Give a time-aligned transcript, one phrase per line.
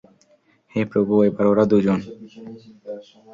[0.73, 1.99] হে প্রভু, এবার ওরা দুজন।